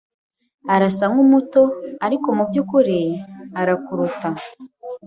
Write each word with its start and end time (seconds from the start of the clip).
Arasa 0.73 1.03
nkumuto, 1.11 1.63
ariko 2.05 2.27
mubyukuri 2.37 2.99
arakuruta. 3.61 4.29